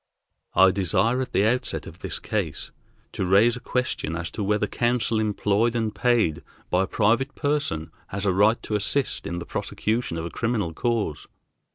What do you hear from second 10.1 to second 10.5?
of a